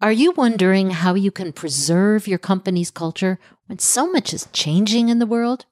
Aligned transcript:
Are 0.00 0.12
you 0.12 0.30
wondering 0.30 0.90
how 0.90 1.14
you 1.14 1.32
can 1.32 1.52
preserve 1.52 2.28
your 2.28 2.38
company's 2.38 2.88
culture 2.88 3.40
when 3.66 3.80
so 3.80 4.08
much 4.08 4.32
is 4.32 4.46
changing 4.52 5.08
in 5.08 5.18
the 5.18 5.26
world? 5.26 5.66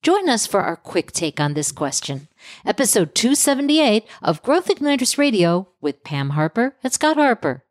Join 0.00 0.28
us 0.28 0.46
for 0.46 0.60
our 0.60 0.76
quick 0.76 1.10
take 1.10 1.40
on 1.40 1.54
this 1.54 1.72
question. 1.72 2.28
Episode 2.64 3.16
278 3.16 4.06
of 4.22 4.44
Growth 4.44 4.68
Igniters 4.68 5.18
Radio 5.18 5.66
with 5.80 6.04
Pam 6.04 6.30
Harper 6.30 6.76
and 6.84 6.92
Scott 6.92 7.16
Harper. 7.16 7.64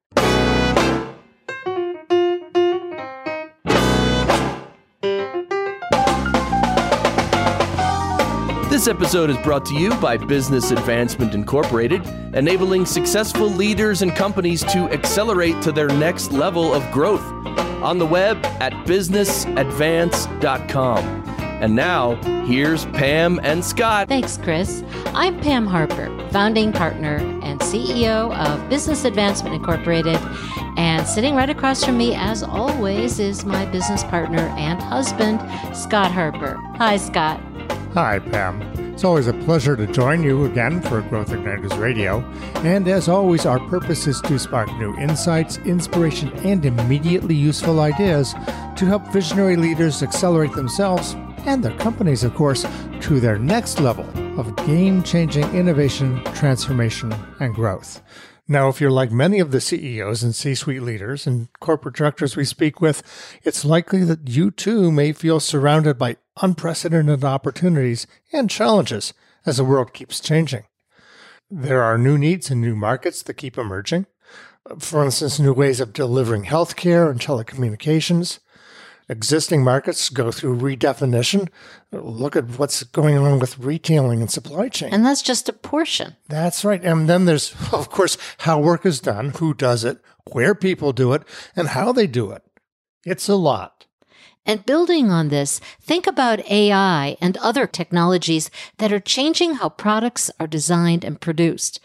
This 8.82 8.88
episode 8.88 9.30
is 9.30 9.38
brought 9.38 9.64
to 9.66 9.76
you 9.76 9.94
by 9.98 10.18
Business 10.18 10.72
Advancement 10.72 11.36
Incorporated, 11.36 12.04
enabling 12.34 12.88
successful 12.88 13.46
leaders 13.46 14.02
and 14.02 14.16
companies 14.16 14.64
to 14.64 14.92
accelerate 14.92 15.62
to 15.62 15.72
their 15.72 15.90
next 15.90 16.32
level 16.32 16.74
of 16.74 16.82
growth. 16.90 17.22
On 17.84 18.00
the 18.00 18.08
web 18.08 18.44
at 18.60 18.74
businessadvance.com. 18.88 21.06
And 21.62 21.76
now, 21.76 22.16
here's 22.46 22.88
Pam 22.88 23.40
and 23.44 23.64
Scott. 23.64 24.08
Thanks, 24.08 24.38
Chris. 24.38 24.84
I'm 25.14 25.40
Pam 25.42 25.68
Harper, 25.68 26.10
founding 26.32 26.74
partner 26.74 27.18
and 27.44 27.60
CEO 27.60 28.36
of 28.36 28.68
Business 28.68 29.06
Advancement 29.06 29.54
Incorporated. 29.54 30.18
And 30.76 31.06
sitting 31.06 31.36
right 31.36 31.52
across 31.52 31.86
from 31.86 32.00
me, 32.00 32.16
as 32.16 32.42
always, 32.42 33.20
is 33.20 33.46
my 33.46 33.68
business 33.68 34.04
partner 34.06 34.52
and 34.58 34.82
husband, 34.82 35.40
Scott 35.78 36.12
Harper. 36.12 36.56
Hi, 36.78 36.98
Scott. 36.98 37.40
Hi, 37.94 38.20
Pam. 38.20 38.62
It's 38.94 39.04
always 39.04 39.28
a 39.28 39.34
pleasure 39.34 39.76
to 39.76 39.86
join 39.86 40.24
you 40.24 40.46
again 40.46 40.82
for 40.82 41.02
Growth 41.02 41.32
Igniters 41.32 41.78
Radio. 41.78 42.22
And 42.64 42.88
as 42.88 43.10
always, 43.10 43.46
our 43.46 43.60
purpose 43.68 44.08
is 44.08 44.22
to 44.22 44.40
spark 44.40 44.72
new 44.78 44.96
insights, 44.96 45.58
inspiration, 45.58 46.32
and 46.46 46.66
immediately 46.66 47.36
useful 47.36 47.82
ideas 47.82 48.34
to 48.78 48.86
help 48.86 49.06
visionary 49.12 49.58
leaders 49.58 50.02
accelerate 50.02 50.54
themselves 50.54 51.18
and 51.40 51.62
their 51.62 51.78
companies, 51.80 52.24
of 52.24 52.34
course, 52.34 52.66
to 53.02 53.20
their 53.20 53.38
next 53.38 53.82
level 53.82 54.06
of 54.40 54.56
game 54.66 55.04
changing 55.04 55.44
innovation, 55.54 56.24
transformation, 56.34 57.14
and 57.42 57.54
growth. 57.54 58.02
Now, 58.52 58.68
if 58.68 58.82
you're 58.82 58.92
like 58.92 59.14
many 59.14 59.40
of 59.40 59.52
the 59.52 59.62
CEOs 59.62 60.24
and 60.24 60.36
C 60.36 60.56
suite 60.56 60.82
leaders 60.82 61.26
and 61.26 61.48
corporate 61.62 61.96
directors 61.96 62.36
we 62.36 62.44
speak 62.44 62.82
with, 62.82 63.02
it's 63.44 63.64
likely 63.64 64.04
that 64.04 64.28
you 64.28 64.52
too 64.52 64.92
may 64.92 65.14
feel 65.14 65.40
surrounded 65.40 65.98
by 65.98 66.18
unprecedented 66.42 67.24
opportunities 67.24 68.08
and 68.34 68.50
challenges 68.50 69.14
as 69.46 69.56
the 69.56 69.64
world 69.64 69.94
keeps 69.94 70.20
changing. 70.20 70.66
There 71.50 71.82
are 71.82 71.98
new 71.98 72.18
needs 72.18 72.52
and 72.52 72.60
new 72.60 72.76
markets 72.76 73.24
that 73.24 73.36
keep 73.36 73.58
emerging. 73.58 74.06
For 74.80 75.02
instance, 75.02 75.40
new 75.40 75.54
ways 75.54 75.80
of 75.80 75.94
delivering 75.94 76.44
healthcare 76.44 77.10
and 77.10 77.22
telecommunications, 77.22 78.40
Existing 79.12 79.62
markets 79.62 80.08
go 80.08 80.32
through 80.32 80.58
redefinition. 80.58 81.50
Look 81.92 82.38
at 82.38 82.58
what's 82.58 82.82
going 82.84 83.18
on 83.18 83.40
with 83.40 83.60
retailing 83.60 84.22
and 84.22 84.32
supply 84.32 84.70
chain. 84.70 84.94
And 84.94 85.06
that's 85.06 85.22
just 85.22 85.50
a 85.50 85.54
portion. 85.54 86.16
That's 86.30 86.64
right. 86.64 86.82
And 86.82 87.10
then 87.10 87.26
there's, 87.26 87.54
of 87.74 87.90
course, 87.90 88.18
how 88.40 88.62
work 88.62 88.86
is 88.86 89.02
done, 89.02 89.32
who 89.32 89.54
does 89.54 89.84
it, 89.84 90.00
where 90.32 90.56
people 90.56 90.94
do 90.94 91.12
it, 91.12 91.24
and 91.58 91.68
how 91.68 91.92
they 91.92 92.08
do 92.08 92.32
it. 92.32 92.42
It's 93.06 93.28
a 93.28 93.36
lot. 93.36 93.86
And 94.46 94.66
building 94.66 95.12
on 95.12 95.28
this, 95.28 95.60
think 95.82 96.08
about 96.08 96.50
AI 96.50 97.18
and 97.20 97.36
other 97.38 97.68
technologies 97.68 98.50
that 98.78 98.94
are 98.94 99.02
changing 99.02 99.56
how 99.56 99.68
products 99.68 100.32
are 100.40 100.48
designed 100.48 101.04
and 101.04 101.20
produced 101.20 101.82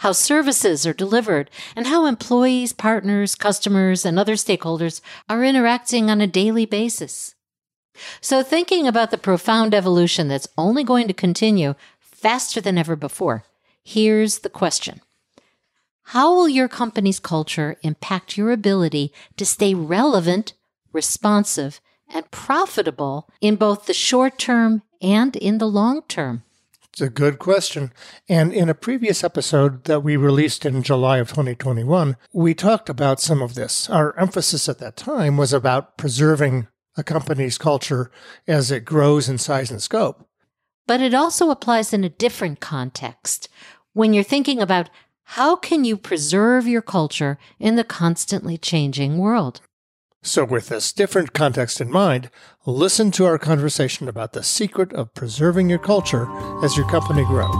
how 0.00 0.12
services 0.12 0.86
are 0.86 0.94
delivered, 0.94 1.50
and 1.76 1.86
how 1.86 2.06
employees, 2.06 2.72
partners, 2.72 3.34
customers, 3.34 4.06
and 4.06 4.18
other 4.18 4.32
stakeholders 4.32 5.02
are 5.28 5.44
interacting 5.44 6.08
on 6.08 6.22
a 6.22 6.26
daily 6.26 6.64
basis. 6.64 7.34
So, 8.22 8.42
thinking 8.42 8.86
about 8.86 9.10
the 9.10 9.18
profound 9.18 9.74
evolution 9.74 10.26
that's 10.26 10.48
only 10.56 10.84
going 10.84 11.06
to 11.08 11.12
continue 11.12 11.74
faster 12.00 12.62
than 12.62 12.78
ever 12.78 12.96
before, 12.96 13.44
here's 13.84 14.38
the 14.38 14.48
question 14.48 15.02
How 16.04 16.34
will 16.34 16.48
your 16.48 16.68
company's 16.68 17.20
culture 17.20 17.76
impact 17.82 18.38
your 18.38 18.52
ability 18.52 19.12
to 19.36 19.44
stay 19.44 19.74
relevant, 19.74 20.54
responsive, 20.94 21.78
and 22.08 22.30
profitable 22.30 23.28
in 23.42 23.56
both 23.56 23.84
the 23.84 23.92
short 23.92 24.38
term 24.38 24.80
and 25.02 25.36
in 25.36 25.58
the 25.58 25.68
long 25.68 26.00
term? 26.08 26.42
It's 27.00 27.06
a 27.06 27.08
good 27.08 27.38
question. 27.38 27.94
And 28.28 28.52
in 28.52 28.68
a 28.68 28.74
previous 28.74 29.24
episode 29.24 29.84
that 29.84 30.00
we 30.00 30.18
released 30.18 30.66
in 30.66 30.82
July 30.82 31.16
of 31.16 31.30
2021, 31.30 32.18
we 32.34 32.52
talked 32.52 32.90
about 32.90 33.22
some 33.22 33.40
of 33.40 33.54
this. 33.54 33.88
Our 33.88 34.14
emphasis 34.18 34.68
at 34.68 34.80
that 34.80 34.98
time 34.98 35.38
was 35.38 35.54
about 35.54 35.96
preserving 35.96 36.68
a 36.98 37.02
company's 37.02 37.56
culture 37.56 38.10
as 38.46 38.70
it 38.70 38.84
grows 38.84 39.30
in 39.30 39.38
size 39.38 39.70
and 39.70 39.80
scope. 39.80 40.28
But 40.86 41.00
it 41.00 41.14
also 41.14 41.50
applies 41.50 41.94
in 41.94 42.04
a 42.04 42.10
different 42.10 42.60
context 42.60 43.48
when 43.94 44.12
you're 44.12 44.22
thinking 44.22 44.60
about 44.60 44.90
how 45.22 45.56
can 45.56 45.84
you 45.84 45.96
preserve 45.96 46.68
your 46.68 46.82
culture 46.82 47.38
in 47.58 47.76
the 47.76 47.84
constantly 47.84 48.58
changing 48.58 49.16
world? 49.16 49.62
So, 50.22 50.44
with 50.44 50.68
this 50.68 50.92
different 50.92 51.32
context 51.32 51.80
in 51.80 51.90
mind, 51.90 52.28
listen 52.66 53.10
to 53.12 53.24
our 53.24 53.38
conversation 53.38 54.06
about 54.06 54.34
the 54.34 54.42
secret 54.42 54.92
of 54.92 55.14
preserving 55.14 55.70
your 55.70 55.78
culture 55.78 56.28
as 56.62 56.76
your 56.76 56.86
company 56.90 57.24
grows. 57.24 57.54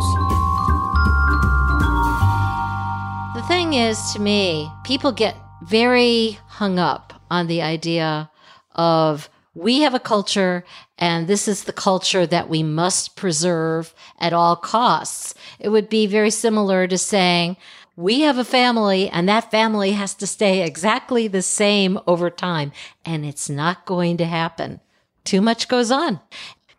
The 3.34 3.42
thing 3.48 3.72
is, 3.72 4.12
to 4.12 4.20
me, 4.20 4.70
people 4.84 5.10
get 5.10 5.36
very 5.62 6.38
hung 6.48 6.78
up 6.78 7.14
on 7.30 7.46
the 7.46 7.62
idea 7.62 8.30
of 8.74 9.30
we 9.54 9.80
have 9.80 9.94
a 9.94 9.98
culture 9.98 10.62
and 10.98 11.26
this 11.26 11.48
is 11.48 11.64
the 11.64 11.72
culture 11.72 12.26
that 12.26 12.50
we 12.50 12.62
must 12.62 13.16
preserve 13.16 13.94
at 14.18 14.34
all 14.34 14.54
costs. 14.54 15.34
It 15.58 15.70
would 15.70 15.88
be 15.88 16.06
very 16.06 16.30
similar 16.30 16.86
to 16.86 16.98
saying, 16.98 17.56
we 18.00 18.20
have 18.20 18.38
a 18.38 18.44
family 18.44 19.10
and 19.10 19.28
that 19.28 19.50
family 19.50 19.92
has 19.92 20.14
to 20.14 20.26
stay 20.26 20.64
exactly 20.64 21.28
the 21.28 21.42
same 21.42 21.98
over 22.06 22.30
time. 22.30 22.72
And 23.04 23.26
it's 23.26 23.50
not 23.50 23.84
going 23.84 24.16
to 24.16 24.24
happen. 24.24 24.80
Too 25.24 25.42
much 25.42 25.68
goes 25.68 25.90
on. 25.90 26.20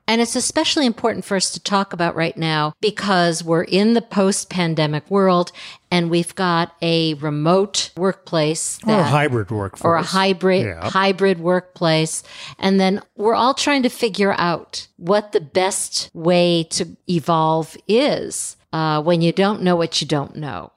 And 0.07 0.19
it's 0.19 0.35
especially 0.35 0.87
important 0.87 1.23
for 1.23 1.37
us 1.37 1.51
to 1.51 1.59
talk 1.59 1.93
about 1.93 2.15
right 2.15 2.35
now 2.35 2.73
because 2.81 3.43
we're 3.43 3.63
in 3.63 3.93
the 3.93 4.01
post 4.01 4.49
pandemic 4.49 5.09
world 5.09 5.51
and 5.91 6.09
we've 6.09 6.33
got 6.35 6.75
a 6.81 7.13
remote 7.13 7.91
workplace 7.95 8.77
that, 8.79 8.97
or 8.97 9.01
a 9.01 9.03
hybrid 9.03 9.51
workforce 9.51 9.85
or 9.85 9.95
a 9.95 10.03
hybrid 10.03 10.65
yeah. 10.65 10.89
hybrid 10.89 11.39
workplace 11.39 12.23
and 12.59 12.77
then 12.77 13.01
we're 13.15 13.35
all 13.35 13.53
trying 13.53 13.83
to 13.83 13.89
figure 13.89 14.33
out 14.37 14.87
what 14.97 15.31
the 15.31 15.39
best 15.39 16.09
way 16.13 16.63
to 16.71 16.97
evolve 17.07 17.77
is 17.87 18.57
uh, 18.73 19.01
when 19.01 19.21
you 19.21 19.31
don't 19.31 19.61
know 19.61 19.75
what 19.75 20.01
you 20.01 20.07
don't 20.07 20.35
know 20.35 20.71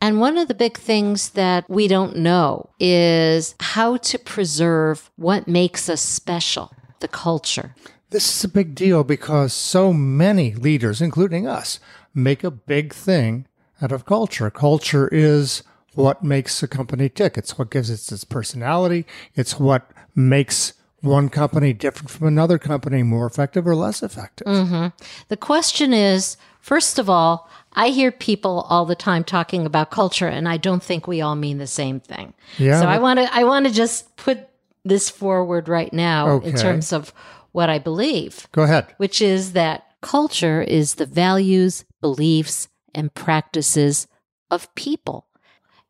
and 0.00 0.20
one 0.20 0.38
of 0.38 0.48
the 0.48 0.54
big 0.54 0.78
things 0.78 1.30
that 1.30 1.68
we 1.68 1.86
don't 1.86 2.16
know 2.16 2.70
is 2.78 3.54
how 3.60 3.96
to 3.98 4.18
preserve 4.18 5.10
what 5.16 5.46
makes 5.46 5.88
us 5.88 6.00
special, 6.00 6.72
the 7.00 7.08
culture. 7.08 7.74
This 8.10 8.28
is 8.28 8.44
a 8.44 8.48
big 8.48 8.74
deal 8.74 9.04
because 9.04 9.52
so 9.52 9.92
many 9.92 10.54
leaders, 10.54 11.00
including 11.00 11.46
us, 11.46 11.78
make 12.14 12.42
a 12.42 12.50
big 12.50 12.92
thing 12.92 13.46
out 13.80 13.92
of 13.92 14.04
culture. 14.04 14.50
Culture 14.50 15.08
is 15.12 15.62
what 15.94 16.24
makes 16.24 16.62
a 16.62 16.68
company 16.68 17.08
tick. 17.08 17.36
It's 17.36 17.58
what 17.58 17.70
gives 17.70 17.90
it 17.90 18.12
its 18.12 18.24
personality. 18.24 19.06
It's 19.34 19.60
what 19.60 19.90
makes 20.14 20.72
one 21.00 21.28
company 21.28 21.72
different 21.72 22.10
from 22.10 22.26
another 22.26 22.58
company, 22.58 23.02
more 23.02 23.26
effective 23.26 23.66
or 23.66 23.74
less 23.74 24.02
effective. 24.02 24.46
Mm-hmm. 24.46 24.88
The 25.28 25.36
question 25.36 25.92
is, 25.92 26.36
first 26.70 27.00
of 27.00 27.10
all, 27.10 27.50
I 27.72 27.88
hear 27.88 28.12
people 28.12 28.64
all 28.70 28.86
the 28.86 28.94
time 28.94 29.24
talking 29.24 29.66
about 29.66 29.90
culture, 29.90 30.28
and 30.28 30.48
I 30.48 30.56
don't 30.56 30.82
think 30.82 31.08
we 31.08 31.20
all 31.20 31.34
mean 31.34 31.58
the 31.58 31.66
same 31.66 31.98
thing. 31.98 32.32
Yeah. 32.58 32.78
So 32.80 32.86
I 32.86 32.98
want 32.98 33.18
to 33.18 33.28
I 33.34 33.42
want 33.42 33.66
to 33.66 33.72
just 33.72 34.16
put 34.16 34.48
this 34.84 35.10
forward 35.10 35.68
right 35.68 35.92
now 35.92 36.28
okay. 36.28 36.50
in 36.50 36.56
terms 36.56 36.92
of 36.92 37.12
what 37.50 37.68
I 37.68 37.80
believe. 37.80 38.46
Go 38.52 38.62
ahead. 38.62 38.86
Which 38.98 39.20
is 39.20 39.52
that 39.54 39.84
culture 40.00 40.62
is 40.62 40.94
the 40.94 41.06
values, 41.06 41.84
beliefs, 42.00 42.68
and 42.94 43.12
practices 43.12 44.06
of 44.48 44.72
people. 44.76 45.26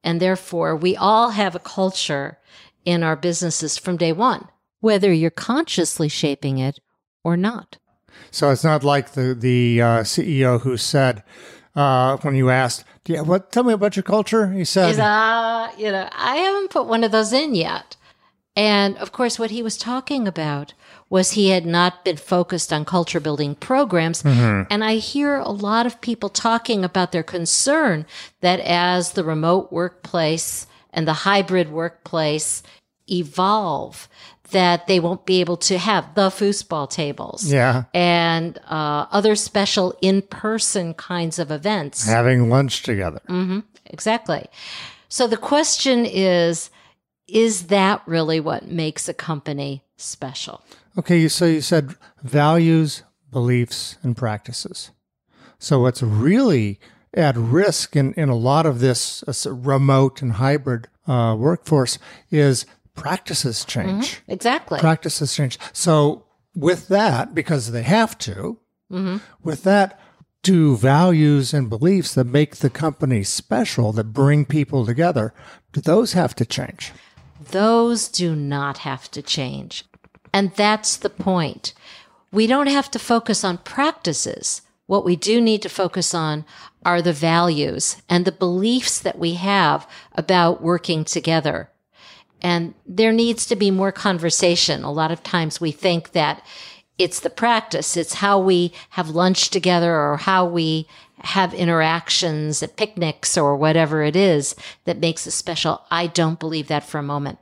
And 0.03 0.19
therefore, 0.19 0.75
we 0.75 0.97
all 0.97 1.31
have 1.31 1.55
a 1.55 1.67
culture 1.81 2.39
in 2.87 3.03
our 3.03 3.17
businesses 3.17 3.77
from 3.77 3.99
day 3.99 4.13
one, 4.13 4.49
whether 4.81 5.13
you're 5.13 5.31
consciously 5.31 6.09
shaping 6.09 6.57
it 6.57 6.81
or 7.23 7.37
not. 7.37 7.77
So 8.31 8.51
it's 8.51 8.65
not 8.65 8.85
like 8.85 9.13
the 9.13 9.35
the 9.35 9.83
uh, 9.83 9.87
CEO 10.01 10.61
who 10.61 10.77
said, 10.77 11.23
uh, 11.75 12.17
when 12.19 12.35
you 12.35 12.51
asked, 12.51 12.85
"Yeah, 13.07 13.23
what? 13.23 13.53
Tell 13.53 13.65
me 13.65 13.73
about 13.73 13.97
your 13.97 14.03
culture." 14.03 14.51
He 14.53 14.65
said, 14.65 14.99
uh, 14.99 15.69
"You 15.79 15.93
know, 15.93 16.09
I 16.13 16.37
haven't 16.37 16.71
put 16.71 16.87
one 16.87 17.05
of 17.05 17.13
those 17.13 17.33
in 17.33 17.55
yet." 17.55 17.97
And 18.57 18.97
of 18.99 19.13
course, 19.13 19.39
what 19.39 19.51
he 19.51 19.63
was 19.63 19.77
talking 19.77 20.27
about 20.27 20.75
was 21.09 21.33
he 21.33 21.49
had 21.49 21.67
not 21.67 22.05
been 22.05 22.17
focused 22.17 22.73
on 22.73 22.85
culture 22.85 23.21
building 23.21 23.55
programs. 23.55 24.23
Mm-hmm. 24.23 24.63
And 24.71 24.85
I 24.85 24.97
hear 24.97 25.37
a 25.37 25.51
lot 25.51 25.87
of 25.87 26.01
people 26.01 26.29
talking 26.29 26.85
about 26.85 27.11
their 27.11 27.25
concern 27.25 28.07
that 28.41 28.61
as 28.61 29.13
the 29.13 29.25
remote 29.25 29.73
workplace 29.73 30.67
and 30.93 31.07
the 31.07 31.13
hybrid 31.13 31.71
workplace 31.71 32.63
evolve, 33.11 34.09
that 34.51 34.87
they 34.87 34.99
won't 35.01 35.27
be 35.27 35.41
able 35.41 35.57
to 35.57 35.79
have 35.79 36.15
the 36.15 36.29
foosball 36.29 36.91
tables 36.91 37.51
Yeah. 37.53 37.85
and 37.95 38.59
uh, 38.69 39.07
other 39.11 39.37
special 39.37 39.97
in 40.03 40.23
person 40.23 40.95
kinds 40.95 41.39
of 41.39 41.51
events. 41.51 42.07
Having 42.07 42.51
lunch 42.51 42.83
together. 42.83 43.21
Exactly. 43.87 44.47
So 45.09 45.27
the 45.27 45.37
question 45.37 46.07
is 46.07 46.71
is 47.29 47.69
that 47.69 48.03
really 48.07 48.41
what 48.41 48.67
makes 48.67 49.09
a 49.09 49.15
company 49.15 49.85
special? 49.97 50.63
Okay, 50.99 51.29
so 51.29 51.45
you 51.47 51.61
said 51.61 51.95
values, 52.25 53.05
beliefs, 53.31 53.97
and 54.03 54.17
practices. 54.17 54.91
So 55.59 55.79
what's 55.81 56.03
really 56.03 56.81
at 57.15 57.37
risk 57.37 57.95
in, 57.95 58.15
in 58.15 58.29
a 58.29 58.35
lot 58.37 58.67
of 58.67 58.81
this 58.81 59.23
uh, 59.47 59.53
remote 59.55 60.23
and 60.23 60.33
hybrid 60.33 60.89
uh, 61.07 61.37
workforce 61.39 61.99
is 62.33 62.67
practices 63.01 63.65
change. 63.65 64.17
Mm-hmm. 64.17 64.33
Exactly. 64.33 64.79
Practices 64.79 65.35
change. 65.35 65.59
So 65.73 66.27
with 66.55 66.89
that, 66.89 67.35
because 67.35 67.73
they 67.73 67.83
have 67.83 68.19
to, 68.19 68.59
mm-hmm. 68.93 69.17
with 69.43 69.63
that, 69.63 69.99
do 70.43 70.77
values 70.77 71.55
and 71.55 71.71
beliefs 71.71 72.15
that 72.15 72.27
make 72.27 72.57
the 72.57 72.69
company 72.69 73.23
special, 73.25 73.93
that 73.93 74.13
bring 74.13 74.45
people 74.45 74.85
together, 74.85 75.33
do 75.73 75.81
those 75.81 76.13
have 76.13 76.35
to 76.35 76.45
change? 76.45 76.93
Those 77.51 78.09
do 78.09 78.37
not 78.37 78.79
have 78.79 79.11
to 79.13 79.23
change. 79.23 79.85
And 80.33 80.53
that's 80.53 80.97
the 80.97 81.11
point. 81.11 81.73
We 82.31 82.47
don't 82.47 82.69
have 82.69 82.91
to 82.93 82.99
focus 82.99 83.45
on 83.45 83.59
practices. 83.59 84.63
What 84.87 85.07
we 85.07 85.17
do 85.17 85.41
need 85.41 85.63
to 85.63 85.69
focus 85.69 86.15
on 86.15 86.45
are 86.85 87.01
the 87.01 87.13
values 87.15 87.97
and 88.09 88.25
the 88.25 88.33
beliefs 88.33 88.99
that 88.99 89.19
we 89.19 89.35
have 89.35 89.89
about 90.13 90.63
working 90.63 91.05
together. 91.05 91.71
And 92.43 92.75
there 92.87 93.13
needs 93.13 93.47
to 93.47 93.57
be 93.57 93.71
more 93.71 93.93
conversation. 93.93 94.83
A 94.83 94.93
lot 94.93 95.11
of 95.11 95.23
times 95.23 95.61
we 95.61 95.73
think 95.73 96.13
that 96.13 96.45
it's 96.99 97.21
the 97.21 97.31
practice, 97.31 97.97
it's 97.97 98.15
how 98.15 98.39
we 98.39 98.73
have 98.91 99.09
lunch 99.09 99.49
together 99.49 99.95
or 99.95 100.19
how 100.19 100.45
we 100.45 100.87
have 101.23 101.55
interactions 101.55 102.63
at 102.63 102.77
picnics 102.77 103.37
or 103.39 103.57
whatever 103.57 104.03
it 104.03 104.17
is 104.17 104.55
that 104.85 104.99
makes 104.99 105.27
it 105.27 105.31
special. 105.31 105.83
I 105.91 106.07
don't 106.07 106.41
believe 106.41 106.69
that 106.69 106.85
for 106.85 106.99
a 106.99 107.03
moment. 107.03 107.39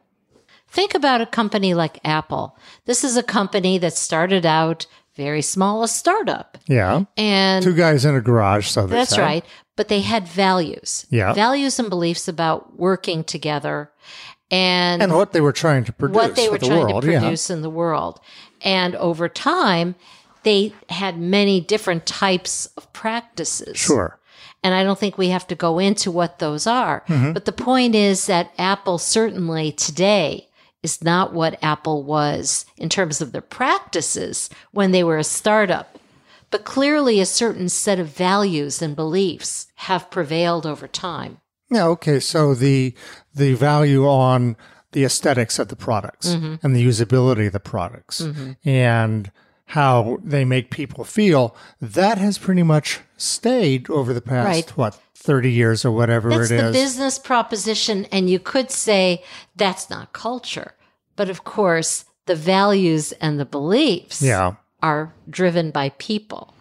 Think 0.69 0.95
about 0.95 1.21
a 1.21 1.27
company 1.27 1.75
like 1.75 1.99
Apple. 2.05 2.57
This 2.85 3.03
is 3.03 3.17
a 3.17 3.23
company 3.23 3.79
that 3.79 3.95
started 3.95 4.45
out 4.45 4.87
very 5.17 5.43
small, 5.43 5.83
a 5.83 5.89
startup. 5.89 6.59
Yeah. 6.69 7.05
And 7.17 7.65
Two 7.65 7.75
guys 7.75 8.05
in 8.05 8.15
a 8.15 8.21
garage, 8.21 8.69
so 8.69 8.87
that's 8.87 9.19
right. 9.19 9.45
But 9.75 9.89
they 9.89 10.01
had 10.03 10.29
values. 10.29 11.07
Yeah. 11.11 11.33
Values 11.33 11.79
and 11.79 11.89
beliefs 11.89 12.29
about 12.29 12.79
working 12.79 13.25
together 13.25 13.91
and, 14.51 15.03
And 15.03 15.15
what 15.15 15.33
they 15.33 15.41
were 15.41 15.53
trying 15.53 15.85
to 15.85 15.93
produce 15.93 16.15
what 16.15 16.37
they 16.37 16.49
were 16.49 16.59
the 16.59 16.67
trying 16.67 16.87
world. 16.87 17.03
to 17.05 17.13
yeah. 17.13 17.37
in 17.51 17.63
the 17.63 17.71
world. 17.71 18.21
And 18.63 18.95
over 18.97 19.29
time, 19.29 19.95
they 20.43 20.73
had 20.89 21.19
many 21.19 21.61
different 21.61 22.07
types 22.07 22.67
of 22.77 22.93
practices. 22.93 23.77
Sure. 23.77 24.19
And 24.63 24.75
I 24.75 24.83
don't 24.83 24.99
think 24.99 25.17
we 25.17 25.29
have 25.29 25.47
to 25.49 25.55
go 25.55 25.79
into 25.79 26.11
what 26.11 26.39
those 26.39 26.67
are. 26.67 27.05
Mm-hmm. 27.09 27.33
But 27.33 27.45
the 27.45 27.53
point 27.53 27.95
is 27.95 28.27
that 28.27 28.53
Apple 28.59 28.99
certainly 28.99 29.73
today 29.73 30.49
is 30.83 31.03
not 31.03 31.33
what 31.33 31.63
Apple 31.63 32.03
was 32.03 32.65
in 32.77 32.89
terms 32.89 33.21
of 33.21 33.33
their 33.33 33.43
practices 33.43 34.51
when 34.73 34.91
they 34.91 35.05
were 35.05 35.19
a 35.19 35.25
startup. 35.25 35.99
But 36.51 36.65
clearly, 36.65 37.21
a 37.21 37.27
certain 37.27 37.69
set 37.69 38.01
of 38.01 38.09
values 38.09 38.81
and 38.81 38.97
beliefs 38.97 39.67
have 39.77 40.11
prevailed 40.11 40.65
over 40.65 40.89
time. 40.89 41.41
Yeah, 41.71 41.87
okay. 41.89 42.21
So 42.21 42.55
the 42.55 42.95
the 43.35 43.55
value 43.55 44.07
on 44.07 44.57
the 44.93 45.05
aesthetics 45.05 45.59
of 45.59 45.69
the 45.69 45.77
products 45.77 46.29
Mm-hmm. 46.29 46.55
and 46.67 46.75
the 46.75 46.85
usability 46.87 47.47
of 47.47 47.53
the 47.53 47.61
products 47.61 48.27
and 48.65 49.31
how 49.67 50.19
they 50.25 50.47
make 50.47 50.71
people 50.71 51.05
feel, 51.05 51.55
that 51.79 52.17
has 52.17 52.39
pretty 52.39 52.63
much 52.63 53.01
stayed 53.19 53.91
over 53.91 54.15
the 54.15 54.23
past 54.23 54.47
Right. 54.47 54.77
what, 54.79 54.99
30 55.15 55.53
years 55.53 55.85
or 55.85 55.91
whatever 55.93 56.31
That's 56.31 56.51
it 56.51 56.63
the 56.63 56.73
business 56.73 57.19
proposition. 57.19 58.07
And 58.07 58.31
you 58.31 58.39
could 58.39 58.71
say 58.71 59.23
that's 59.57 59.91
not 59.91 60.15
culture. 60.15 60.73
But 61.17 61.29
of 61.29 61.45
course, 61.45 62.07
the 62.25 62.35
values 62.35 63.13
and 63.21 63.39
the 63.39 63.45
beliefs 63.45 64.23
yeah. 64.23 64.55
are 64.83 65.13
driven 65.29 65.71
by 65.71 65.91
people. 65.99 66.55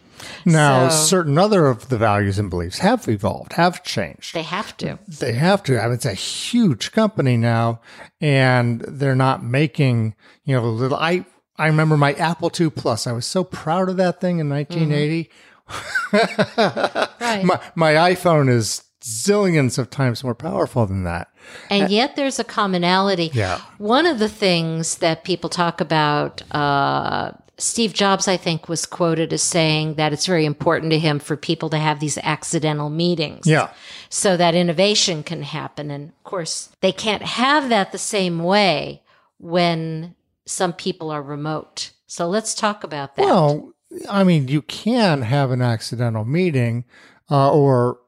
Now, 0.45 0.89
So- 0.89 1.05
certain 1.05 1.37
other 1.37 1.67
of 1.67 1.89
the 1.89 1.97
values 1.97 2.39
and 2.39 2.49
beliefs 2.49 2.79
have 2.79 3.07
evolved, 3.07 3.53
have 3.53 3.83
changed. 3.83 4.33
They 4.33 4.43
have 4.43 4.75
to. 4.77 4.99
They 5.07 5.33
have 5.33 5.63
to. 5.63 5.79
I 5.79 5.85
mean, 5.85 5.93
it's 5.93 6.05
a 6.05 6.13
huge 6.13 6.91
company 6.91 7.37
now, 7.37 7.81
and 8.21 8.81
they're 8.87 9.15
not 9.15 9.43
making 9.43 10.15
you 10.45 10.55
know 10.55 10.63
little. 10.69 10.97
I 10.97 11.25
I 11.57 11.67
remember 11.67 11.97
my 11.97 12.13
Apple 12.13 12.51
II 12.59 12.69
Plus. 12.69 13.07
I 13.07 13.11
was 13.11 13.25
so 13.25 13.43
proud 13.43 13.89
of 13.89 13.97
that 13.97 14.19
thing 14.21 14.39
in 14.39 14.49
1980. 14.49 15.29
Right. 16.13 17.43
My 17.43 17.59
my 17.75 17.93
iPhone 17.93 18.49
is 18.49 18.83
zillions 19.03 19.77
of 19.77 19.89
times 19.89 20.23
more 20.23 20.35
powerful 20.35 20.85
than 20.85 21.03
that. 21.03 21.29
And 21.69 21.89
yet 21.89 22.15
there's 22.15 22.39
a 22.39 22.43
commonality. 22.43 23.31
Yeah. 23.33 23.61
One 23.77 24.05
of 24.05 24.19
the 24.19 24.27
things 24.29 24.95
that 24.97 25.23
people 25.23 25.49
talk 25.49 25.79
about, 25.81 26.41
uh, 26.53 27.31
Steve 27.59 27.93
Jobs, 27.93 28.27
I 28.27 28.37
think, 28.37 28.69
was 28.69 28.85
quoted 28.85 29.33
as 29.33 29.41
saying 29.41 29.95
that 29.95 30.13
it's 30.13 30.27
very 30.27 30.45
important 30.45 30.91
to 30.91 30.99
him 30.99 31.17
for 31.17 31.35
people 31.35 31.69
to 31.71 31.77
have 31.77 31.99
these 31.99 32.17
accidental 32.19 32.89
meetings. 32.89 33.47
Yeah. 33.47 33.69
So 34.09 34.37
that 34.37 34.53
innovation 34.53 35.23
can 35.23 35.41
happen. 35.41 35.89
And 35.89 36.09
of 36.09 36.23
course, 36.23 36.69
they 36.81 36.91
can't 36.91 37.23
have 37.23 37.69
that 37.69 37.91
the 37.91 37.97
same 37.97 38.43
way 38.43 39.01
when 39.39 40.15
some 40.45 40.73
people 40.73 41.09
are 41.09 41.23
remote. 41.23 41.91
So 42.05 42.27
let's 42.27 42.53
talk 42.53 42.83
about 42.83 43.15
that. 43.15 43.25
Well, 43.25 43.73
I 44.09 44.23
mean, 44.23 44.47
you 44.47 44.61
can 44.61 45.23
have 45.23 45.49
an 45.49 45.61
accidental 45.61 46.25
meeting 46.25 46.85
uh, 47.29 47.51
or 47.51 47.99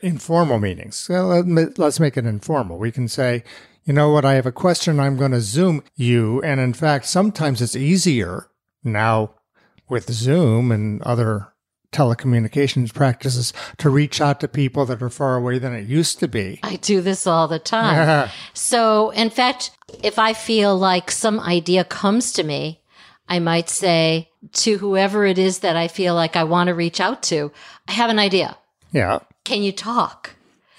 informal 0.00 0.58
meetings. 0.58 0.96
So 0.96 1.42
let's 1.76 2.00
make 2.00 2.16
it 2.16 2.24
informal. 2.24 2.78
We 2.78 2.90
can 2.90 3.08
say, 3.08 3.44
you 3.84 3.92
know 3.92 4.10
what, 4.10 4.24
I 4.24 4.34
have 4.34 4.46
a 4.46 4.52
question. 4.52 4.98
I'm 4.98 5.18
going 5.18 5.32
to 5.32 5.42
Zoom 5.42 5.84
you. 5.94 6.40
And 6.42 6.58
in 6.58 6.72
fact, 6.72 7.04
sometimes 7.04 7.60
it's 7.60 7.76
easier 7.76 8.48
now 8.84 9.34
with 9.88 10.10
Zoom 10.12 10.70
and 10.70 11.02
other 11.02 11.48
telecommunications 11.92 12.92
practices 12.92 13.52
to 13.78 13.88
reach 13.88 14.20
out 14.20 14.40
to 14.40 14.48
people 14.48 14.84
that 14.86 15.00
are 15.02 15.10
far 15.10 15.36
away 15.36 15.58
than 15.58 15.72
it 15.72 15.86
used 15.86 16.18
to 16.18 16.28
be. 16.28 16.58
I 16.62 16.76
do 16.76 17.00
this 17.00 17.26
all 17.26 17.48
the 17.48 17.58
time. 17.58 18.28
So, 18.54 19.10
in 19.10 19.30
fact, 19.30 19.70
if 20.02 20.18
I 20.18 20.32
feel 20.32 20.76
like 20.76 21.10
some 21.10 21.38
idea 21.40 21.84
comes 21.84 22.32
to 22.32 22.42
me, 22.42 22.80
I 23.28 23.38
might 23.38 23.68
say 23.70 24.30
to 24.54 24.78
whoever 24.78 25.24
it 25.24 25.38
is 25.38 25.60
that 25.60 25.76
I 25.76 25.88
feel 25.88 26.14
like 26.14 26.36
I 26.36 26.44
want 26.44 26.68
to 26.68 26.74
reach 26.74 27.00
out 27.00 27.22
to, 27.24 27.52
I 27.88 27.92
have 27.92 28.10
an 28.10 28.18
idea. 28.18 28.56
yeah. 28.92 29.20
Can 29.44 29.62
you 29.62 29.72
talk? 29.72 30.30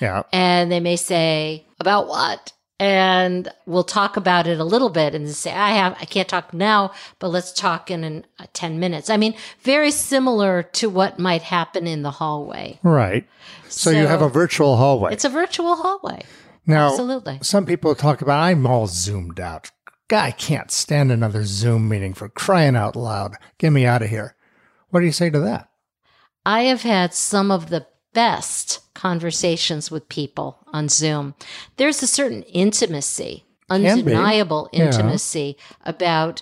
Yeah. 0.02 0.24
And 0.34 0.72
they 0.72 0.80
may 0.80 0.96
say, 0.96 1.66
about 1.80 2.08
what? 2.08 2.52
And 2.78 3.48
we'll 3.66 3.86
talk 3.86 4.18
about 4.18 4.48
it 4.48 4.60
a 4.60 4.66
little 4.66 4.90
bit 4.90 5.16
and 5.16 5.30
say, 5.30 5.54
I 5.54 5.72
have, 5.72 5.96
I 6.00 6.06
can't 6.06 6.28
talk 6.28 6.54
now, 6.54 6.92
but 7.20 7.30
let's 7.30 7.54
talk 7.54 7.90
in 7.90 8.04
an, 8.04 8.26
uh, 8.38 8.48
10 8.52 8.80
minutes. 8.80 9.10
I 9.10 9.16
mean, 9.16 9.34
very 9.62 9.92
similar 9.92 10.64
to 10.64 10.90
what 10.90 11.18
might 11.18 11.44
happen 11.44 11.88
in 11.88 12.02
the 12.02 12.12
hallway. 12.12 12.80
Right. 12.84 13.26
So, 13.70 13.92
you 13.92 14.08
have 14.08 14.22
a 14.22 14.28
virtual 14.28 14.76
hallway. 14.76 15.14
It's 15.14 15.24
a 15.24 15.30
virtual 15.30 15.76
hallway. 15.78 16.24
now, 16.66 16.90
Absolutely. 16.90 17.40
some 17.42 17.66
people 17.66 17.96
talk 17.96 18.22
about 18.22 18.40
I'm 18.42 18.68
all 18.68 18.88
zoomed 18.88 19.40
out. 19.40 19.72
I 20.12 20.32
can't 20.32 20.70
stand 20.70 21.12
another 21.12 21.46
Zoom 21.46 21.90
meeting 21.90 22.14
for 22.14 22.30
crying 22.30 22.76
out 22.76 22.96
loud. 22.96 23.36
Get 23.58 23.72
me 23.72 23.86
out 23.86 24.04
of 24.04 24.10
here. 24.10 24.36
What 24.90 25.00
do 25.00 25.06
you 25.06 25.12
say 25.12 25.30
to 25.30 25.40
that? 25.40 25.70
I 26.46 26.64
have 26.64 26.84
had 26.84 27.14
some 27.14 27.50
of 27.52 27.70
the 27.70 27.88
best 28.16 28.80
conversations 28.96 29.92
with 29.92 30.10
people 30.10 30.58
on 30.74 30.90
Zoom. 30.90 31.36
There's 31.78 32.02
a 32.02 32.08
certain 32.08 32.42
intimacy, 32.44 33.44
undeniable 33.70 34.70
Yeah. 34.74 34.86
intimacy 34.86 35.58
about 35.86 36.42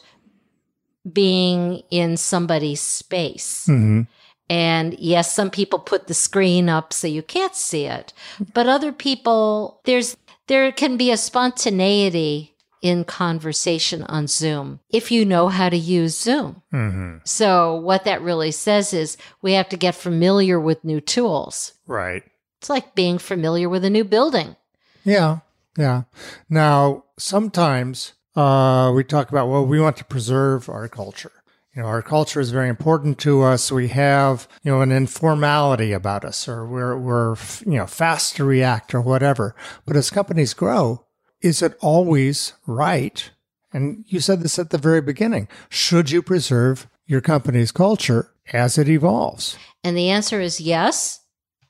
being 1.12 1.82
in 1.90 2.16
somebody's 2.16 2.80
space. 2.82 3.66
hmm 3.66 4.04
And 4.50 4.94
yes, 5.00 5.34
some 5.34 5.50
people 5.50 5.80
put 5.80 6.08
the 6.08 6.14
screen 6.14 6.70
up 6.70 6.94
so 6.94 7.08
you 7.08 7.24
can't 7.24 7.56
see 7.56 7.86
it, 7.86 8.14
but 8.54 8.68
other 8.68 8.92
people, 8.92 9.80
there's, 9.86 10.16
there 10.48 10.72
can 10.72 10.96
be 10.98 11.12
a 11.12 11.18
spontaneity 11.18 12.53
in 12.84 13.06
conversation 13.06 14.04
on 14.04 14.28
Zoom 14.28 14.82
if 14.90 15.10
you 15.10 15.26
know 15.26 15.48
how 15.48 15.70
to 15.70 15.78
use 15.78 16.16
Zoom. 16.20 16.62
hmm 16.70 17.18
So, 17.24 17.76
what 17.76 18.04
that 18.04 18.22
really 18.22 18.52
says 18.52 18.94
is 18.94 19.18
we 19.42 19.54
have 19.54 19.70
to 19.70 19.78
get 19.78 19.96
familiar 19.96 20.60
with 20.60 20.84
new 20.84 21.02
tools. 21.02 21.74
Right. 21.88 22.24
It's 22.60 22.70
like 22.70 22.94
being 22.94 23.18
familiar 23.18 23.68
with 23.70 23.84
a 23.84 23.90
new 23.90 24.04
building. 24.04 24.56
Yeah. 25.04 25.40
Yeah. 25.78 26.04
Now, 26.50 27.06
sometimes 27.18 28.14
uh, 28.36 28.92
we 28.94 29.04
talk 29.04 29.30
about, 29.30 29.48
well, 29.50 29.66
we 29.66 29.80
want 29.80 29.98
to 29.98 30.06
preserve 30.06 30.70
our 30.70 30.88
culture. 30.88 31.32
You 31.76 31.82
know, 31.82 31.88
our 31.88 32.04
culture 32.04 32.40
is 32.40 32.52
very 32.52 32.70
important 32.70 33.18
to 33.20 33.42
us. 33.42 33.72
We 33.72 33.88
have, 33.88 34.48
you 34.62 34.72
know, 34.72 34.82
an 34.82 34.92
informality 34.92 35.92
about 35.92 36.24
us 36.24 36.48
or 36.48 36.68
we're, 36.68 36.96
we're, 36.96 37.36
you 37.66 37.78
know, 37.78 37.88
fast 37.88 38.36
to 38.36 38.44
react 38.44 38.94
or 38.94 39.02
whatever. 39.02 39.56
But 39.86 39.96
as 39.96 40.12
companies 40.12 40.54
grow, 40.54 41.06
is 41.44 41.62
it 41.62 41.78
always 41.82 42.54
right? 42.66 43.30
And 43.72 44.06
you 44.08 44.20
said 44.20 44.42
this 44.42 44.58
at 44.58 44.70
the 44.70 44.78
very 44.78 45.02
beginning. 45.02 45.48
Should 45.70 46.10
you 46.10 46.22
preserve 46.22 46.88
your 47.06 47.22
company's 47.22 47.72
culture 47.72 48.32
as 48.52 48.78
it 48.78 48.88
evolves? 48.88 49.58
And 49.84 49.98
the 49.98 50.10
answer 50.10 50.40
is 50.40 50.62
yes 50.62 51.20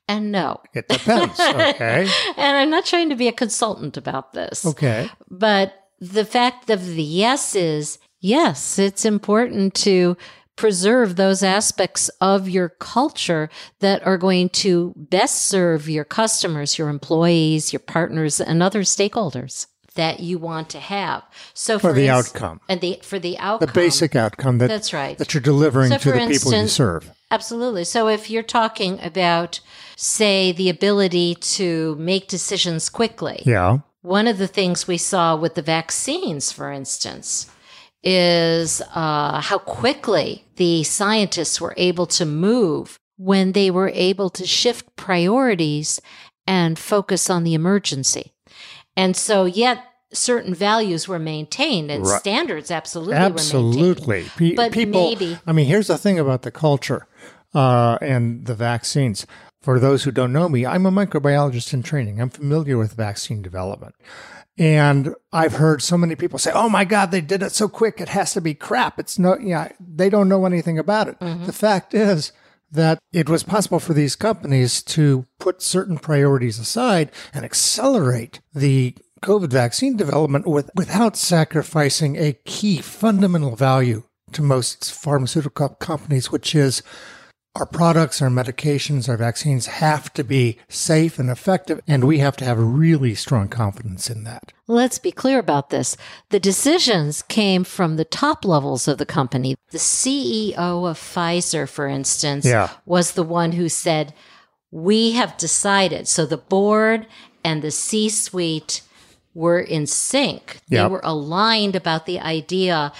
and 0.07 0.31
no. 0.31 0.61
It 0.73 0.87
depends. 0.87 1.39
Okay. 1.39 2.07
and 2.37 2.57
I'm 2.57 2.69
not 2.69 2.85
trying 2.85 3.09
to 3.09 3.15
be 3.15 3.27
a 3.27 3.33
consultant 3.33 3.97
about 3.97 4.33
this. 4.33 4.65
Okay. 4.65 5.09
But 5.29 5.73
the 5.99 6.25
fact 6.25 6.69
of 6.69 6.85
the 6.85 7.03
yes 7.03 7.55
is 7.55 7.99
yes, 8.19 8.77
it's 8.77 9.05
important 9.05 9.73
to 9.75 10.17
preserve 10.55 11.15
those 11.15 11.43
aspects 11.43 12.09
of 12.21 12.47
your 12.47 12.69
culture 12.69 13.49
that 13.79 14.05
are 14.05 14.17
going 14.17 14.49
to 14.49 14.93
best 14.95 15.43
serve 15.43 15.89
your 15.89 16.03
customers, 16.05 16.77
your 16.77 16.89
employees, 16.89 17.73
your 17.73 17.79
partners, 17.79 18.39
and 18.39 18.61
other 18.61 18.81
stakeholders 18.83 19.67
that 19.95 20.19
you 20.19 20.39
want 20.39 20.69
to 20.69 20.79
have. 20.79 21.23
So 21.53 21.77
For 21.77 21.93
the 21.93 22.07
ins- 22.07 22.27
outcome. 22.33 22.61
and 22.67 22.81
the 22.81 22.99
for 23.03 23.19
the 23.19 23.37
outcome, 23.37 23.67
The 23.67 23.73
basic 23.73 24.15
outcome 24.15 24.57
that, 24.57 24.67
That's 24.67 24.91
right. 24.93 25.17
that 25.17 25.33
you're 25.33 25.41
delivering 25.41 25.89
So 25.91 25.97
to 25.97 26.01
for 26.11 26.11
the 26.19 26.27
people 26.27 26.53
you 26.53 26.67
serve. 26.67 27.11
Absolutely. 27.29 27.83
So 27.83 28.07
if 28.07 28.29
you're 28.29 28.41
talking 28.43 28.99
about, 29.03 29.59
say, 29.95 30.51
the 30.51 30.69
ability 30.69 31.35
to 31.35 31.95
make 31.99 32.27
decisions 32.27 32.89
quickly, 32.89 33.41
Yeah. 33.45 33.79
one 34.01 34.27
of 34.27 34.37
the 34.39 34.47
things 34.47 34.87
we 34.87 34.97
saw 34.97 35.35
with 35.35 35.55
the 35.55 35.61
vaccines, 35.61 36.51
for 36.51 36.71
instance, 36.71 37.47
is 38.03 38.81
uh, 38.93 39.39
how 39.41 39.57
quickly 39.57 40.45
the 40.57 40.83
scientists 40.83 41.59
were 41.61 41.73
able 41.77 42.05
to 42.07 42.25
move 42.25 42.97
when 43.17 43.53
they 43.53 43.71
were 43.71 43.89
able 43.93 44.29
to 44.31 44.45
shift 44.45 44.95
priorities 44.95 46.01
and 46.45 46.77
focus 46.77 47.29
on 47.29 47.43
the 47.43 47.53
emergency. 47.53 48.33
And 48.97 49.15
so, 49.15 49.45
yet 49.45 49.79
certain 50.11 50.53
values 50.53 51.07
were 51.07 51.17
maintained 51.19 51.89
and 51.89 52.05
Right. 52.05 52.19
standards 52.19 52.69
absolutely 52.69 53.13
were 53.15 53.19
maintained. 53.21 53.39
Absolutely. 53.39 54.25
Pe- 54.37 54.55
But 54.55 54.71
people, 54.71 55.09
maybe- 55.09 55.39
I 55.47 55.51
mean, 55.53 55.65
here's 55.65 55.87
the 55.87 55.97
thing 55.97 56.19
about 56.19 56.41
the 56.43 56.51
culture 56.51 57.07
uh, 57.55 57.97
and 58.01 58.45
the 58.45 58.53
vaccines. 58.55 59.25
For 59.61 59.79
those 59.79 60.03
who 60.03 60.11
don't 60.11 60.33
know 60.33 60.49
me, 60.49 60.65
I'm 60.65 60.85
a 60.85 60.91
microbiologist 60.91 61.73
in 61.73 61.83
training. 61.83 62.19
I'm 62.19 62.29
familiar 62.29 62.77
with 62.77 62.93
vaccine 62.93 63.41
development. 63.41 63.95
And 64.57 65.15
I've 65.31 65.53
heard 65.53 65.81
so 65.81 65.97
many 65.97 66.15
people 66.15 66.37
say, 66.37 66.51
"Oh 66.53 66.69
my 66.69 66.85
God, 66.85 67.09
they 67.09 67.21
did 67.21 67.41
it 67.41 67.53
so 67.53 67.67
quick. 67.67 67.99
It 67.99 68.09
has 68.09 68.33
to 68.33 68.41
be 68.41 68.53
crap." 68.53 68.99
It's 68.99 69.17
no, 69.17 69.37
yeah, 69.39 69.69
they 69.79 70.09
don't 70.09 70.29
know 70.29 70.45
anything 70.45 70.77
about 70.77 71.07
it. 71.07 71.19
Mm-hmm. 71.19 71.45
The 71.45 71.53
fact 71.53 71.93
is 71.93 72.31
that 72.71 72.99
it 73.11 73.29
was 73.29 73.43
possible 73.43 73.79
for 73.79 73.93
these 73.93 74.15
companies 74.15 74.83
to 74.83 75.25
put 75.39 75.61
certain 75.61 75.97
priorities 75.97 76.59
aside 76.59 77.11
and 77.33 77.45
accelerate 77.45 78.41
the 78.53 78.95
COVID 79.23 79.49
vaccine 79.49 79.95
development 79.95 80.45
with, 80.45 80.69
without 80.75 81.15
sacrificing 81.15 82.17
a 82.17 82.33
key 82.45 82.79
fundamental 82.79 83.55
value 83.55 84.03
to 84.33 84.41
most 84.41 84.91
pharmaceutical 84.91 85.69
companies, 85.69 86.31
which 86.31 86.53
is 86.53 86.83
our 87.55 87.65
products, 87.67 88.19
our 88.21 88.29
medications, 88.29 89.07
our 89.07 89.17
vaccines 89.17 89.67
have 89.67 90.11
to 90.13 90.23
be 90.23 90.57
safe 90.69 91.19
and 91.19 91.29
effective, 91.29 91.79
and 91.87 92.03
we 92.05 92.17
have 92.17 92.35
to 92.37 92.45
have 92.45 92.57
really 92.57 93.13
strong 93.13 93.47
confidence 93.47 94.09
in 94.09 94.23
that. 94.23 94.51
Let's 94.67 94.97
be 94.97 95.11
clear 95.11 95.37
about 95.37 95.69
this. 95.69 95.95
The 96.29 96.39
decisions 96.39 97.21
came 97.21 97.63
from 97.63 97.95
the 97.95 98.05
top 98.05 98.43
levels 98.43 98.87
of 98.87 98.97
the 98.97 99.05
company. 99.05 99.55
The 99.69 99.77
CEO 99.77 100.55
of 100.57 100.97
Pfizer, 100.97 101.69
for 101.69 101.87
instance, 101.87 102.43
Yeah. 102.45 102.69
was 102.87 103.11
the 103.11 103.23
one 103.23 103.51
who 103.51 103.69
said, 103.69 104.13
We 104.71 105.11
have 105.11 105.37
decided. 105.37 106.07
So 106.07 106.25
the 106.25 106.37
board 106.37 107.05
and 107.43 107.61
the 107.61 107.69
C 107.69 108.09
suite 108.09 108.81
were 109.35 109.59
in 109.59 109.85
sync. 109.85 110.57
They 110.69 110.83
were 110.87 111.01
aligned 111.03 111.75
about 111.75 112.07
the 112.07 112.19
idea 112.19 112.91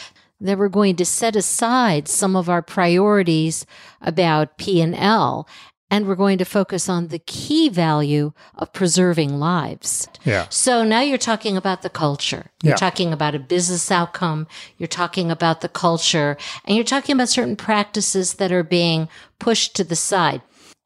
that 0.48 0.58
we're 0.58 0.70
going 0.70 0.96
to 0.98 1.06
set 1.06 1.36
aside 1.36 2.08
some 2.08 2.36
of 2.36 2.50
our 2.50 2.62
priorities 2.62 3.66
about 4.02 4.58
P&L 4.58 5.48
and 5.92 6.08
we're 6.08 6.16
going 6.16 6.40
to 6.40 6.46
focus 6.46 6.90
on 6.90 7.10
the 7.10 7.20
key 7.20 7.70
value 7.70 8.32
of 8.56 8.74
preserving 8.74 9.38
lives. 9.38 10.08
Yeah. 10.26 10.48
So 10.50 10.84
now 10.84 11.02
you're 11.02 11.20
talking 11.20 11.56
about 11.56 11.84
the 11.84 11.90
culture. 11.90 12.48
You're 12.64 12.72
Yeah. 12.72 12.78
talking 12.78 13.14
about 13.14 13.36
a 13.36 13.40
business 13.40 13.92
outcome. 13.92 14.48
You're 14.80 14.88
talking 14.88 15.30
about 15.30 15.62
the 15.62 15.70
culture 15.70 16.36
and 16.66 16.76
you're 16.76 16.84
talking 16.84 17.14
about 17.14 17.30
certain 17.30 17.56
practices 17.56 18.36
that 18.36 18.52
are 18.52 18.64
being 18.64 19.08
pushed 19.38 19.76
to 19.76 19.84
the 19.84 19.96
side. 19.96 20.42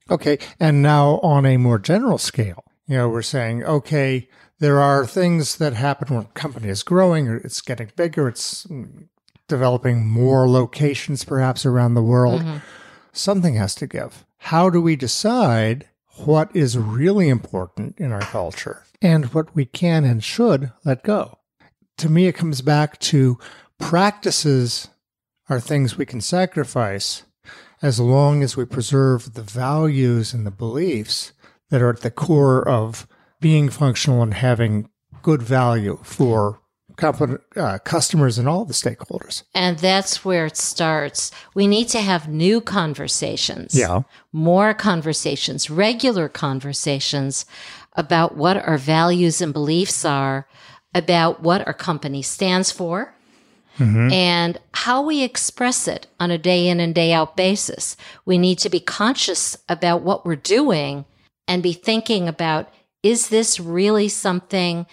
Okay. 0.09 0.39
And 0.59 0.81
now 0.81 1.19
on 1.23 1.45
a 1.45 1.55
more 1.55 1.79
general 1.79 2.17
scale, 2.17 2.65
you 2.85 2.97
know, 2.97 3.07
we're 3.07 3.21
saying, 3.21 3.63
okay, 3.63 4.27
there 4.59 4.81
are 4.81 5.05
things 5.05 5.55
that 5.57 5.73
happen 5.73 6.13
when 6.13 6.25
a 6.25 6.39
company 6.39 6.67
is 6.67 6.83
growing 6.83 7.29
or 7.29 7.37
it's 7.37 7.61
getting 7.61 7.91
bigger, 7.95 8.27
it's 8.27 8.67
developing 9.47 10.07
more 10.07 10.49
locations 10.49 11.23
perhaps 11.23 11.65
around 11.65 11.93
the 11.93 12.03
world. 12.03 12.41
Mm-hmm. 12.41 12.57
Something 13.11 13.55
has 13.55 13.73
to 13.75 13.87
give. 13.87 14.25
How 14.37 14.69
do 14.69 14.81
we 14.81 14.95
decide 14.95 15.87
what 16.25 16.55
is 16.55 16.77
really 16.77 17.29
important 17.29 17.97
in 17.99 18.11
our 18.11 18.21
culture 18.21 18.83
and 19.01 19.33
what 19.33 19.55
we 19.55 19.65
can 19.65 20.03
and 20.03 20.23
should 20.23 20.71
let 20.85 21.03
go? 21.03 21.39
To 21.99 22.09
me, 22.09 22.27
it 22.27 22.33
comes 22.33 22.61
back 22.61 22.99
to 22.99 23.37
practices 23.79 24.89
are 25.49 25.59
things 25.59 25.97
we 25.97 26.05
can 26.05 26.21
sacrifice 26.21 27.23
as 27.81 27.99
long 27.99 28.43
as 28.43 28.57
we 28.57 28.65
preserve 28.65 29.33
the 29.33 29.43
values 29.43 30.33
and 30.33 30.45
the 30.45 30.51
beliefs 30.51 31.31
that 31.69 31.81
are 31.81 31.89
at 31.89 32.01
the 32.01 32.11
core 32.11 32.67
of 32.67 33.07
being 33.39 33.69
functional 33.69 34.21
and 34.21 34.33
having 34.33 34.89
good 35.21 35.41
value 35.41 35.99
for 36.03 36.59
uh, 37.01 37.77
customers 37.83 38.37
and 38.37 38.47
all 38.47 38.65
the 38.65 38.73
stakeholders. 38.73 39.43
And 39.53 39.77
that's 39.79 40.25
where 40.25 40.45
it 40.45 40.57
starts. 40.57 41.31
We 41.53 41.67
need 41.67 41.89
to 41.89 42.01
have 42.01 42.27
new 42.27 42.61
conversations. 42.61 43.75
Yeah. 43.75 44.01
More 44.31 44.73
conversations, 44.73 45.69
regular 45.69 46.29
conversations 46.29 47.45
about 47.93 48.35
what 48.35 48.57
our 48.57 48.77
values 48.77 49.41
and 49.41 49.53
beliefs 49.53 50.05
are, 50.05 50.47
about 50.93 51.41
what 51.41 51.65
our 51.67 51.73
company 51.73 52.21
stands 52.21 52.71
for, 52.71 53.13
and 53.79 54.59
how 54.73 55.03
we 55.03 55.21
express 55.21 55.87
it 55.87 56.07
on 56.19 56.31
a 56.31 56.37
day 56.37 56.67
in 56.67 56.79
and 56.79 56.95
day 56.95 57.13
out 57.13 57.37
basis. 57.37 57.95
We 58.25 58.39
need 58.39 58.57
to 58.59 58.69
be 58.69 58.79
conscious 58.79 59.55
about 59.69 60.01
what 60.01 60.25
we're 60.25 60.35
doing 60.35 61.05
and 61.47 61.61
be 61.61 61.73
thinking 61.73 62.27
about 62.27 62.69
is 63.03 63.29
this 63.29 63.59
really 63.59 64.09
something 64.09 64.87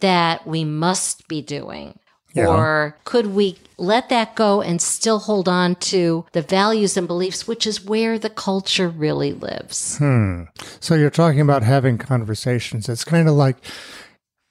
that 0.00 0.46
we 0.46 0.64
must 0.64 1.28
be 1.28 1.42
doing? 1.42 1.98
Yeah. 2.32 2.46
Or 2.46 2.96
could 3.04 3.34
we 3.34 3.58
let 3.76 4.08
that 4.08 4.36
go 4.36 4.60
and 4.62 4.80
still 4.80 5.18
hold 5.18 5.48
on 5.48 5.74
to 5.76 6.24
the 6.32 6.42
values 6.42 6.96
and 6.96 7.08
beliefs, 7.08 7.48
which 7.48 7.66
is 7.66 7.84
where 7.84 8.18
the 8.18 8.30
culture 8.30 8.88
really 8.88 9.32
lives? 9.32 9.98
Hmm. 9.98 10.44
So 10.78 10.94
you're 10.94 11.10
talking 11.10 11.40
about 11.40 11.62
having 11.62 11.98
conversations. 11.98 12.88
It's 12.88 13.04
kind 13.04 13.28
of 13.28 13.34
like, 13.34 13.56